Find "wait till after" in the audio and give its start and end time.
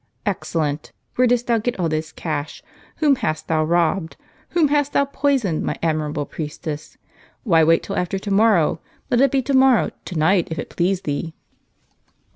7.63-8.17